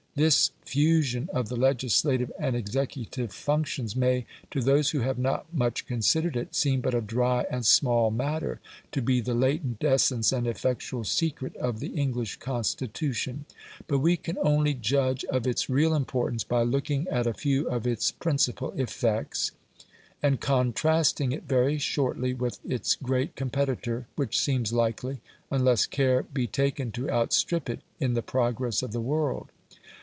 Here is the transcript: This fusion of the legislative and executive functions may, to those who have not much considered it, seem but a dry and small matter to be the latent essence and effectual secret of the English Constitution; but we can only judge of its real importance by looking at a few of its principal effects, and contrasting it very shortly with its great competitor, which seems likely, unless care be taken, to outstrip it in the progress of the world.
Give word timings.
This 0.13 0.51
fusion 0.65 1.29
of 1.31 1.47
the 1.47 1.55
legislative 1.55 2.33
and 2.37 2.53
executive 2.53 3.31
functions 3.31 3.95
may, 3.95 4.25
to 4.51 4.59
those 4.59 4.89
who 4.89 4.99
have 4.99 5.17
not 5.17 5.45
much 5.53 5.85
considered 5.85 6.35
it, 6.35 6.53
seem 6.53 6.81
but 6.81 6.93
a 6.93 6.99
dry 6.99 7.45
and 7.49 7.65
small 7.65 8.11
matter 8.11 8.59
to 8.91 9.01
be 9.01 9.21
the 9.21 9.33
latent 9.33 9.81
essence 9.81 10.33
and 10.33 10.45
effectual 10.47 11.05
secret 11.05 11.55
of 11.55 11.79
the 11.79 11.95
English 11.95 12.35
Constitution; 12.39 13.45
but 13.87 13.99
we 13.99 14.17
can 14.17 14.37
only 14.41 14.73
judge 14.73 15.23
of 15.29 15.47
its 15.47 15.69
real 15.69 15.95
importance 15.95 16.43
by 16.43 16.63
looking 16.63 17.07
at 17.07 17.25
a 17.25 17.33
few 17.33 17.69
of 17.69 17.87
its 17.87 18.11
principal 18.11 18.71
effects, 18.75 19.53
and 20.21 20.41
contrasting 20.41 21.31
it 21.31 21.43
very 21.43 21.77
shortly 21.77 22.33
with 22.33 22.59
its 22.67 22.95
great 22.95 23.37
competitor, 23.37 24.07
which 24.17 24.37
seems 24.37 24.73
likely, 24.73 25.21
unless 25.49 25.85
care 25.85 26.23
be 26.23 26.47
taken, 26.47 26.91
to 26.91 27.09
outstrip 27.09 27.69
it 27.69 27.79
in 28.01 28.11
the 28.13 28.21
progress 28.21 28.81
of 28.83 28.91
the 28.91 28.99
world. 28.99 29.47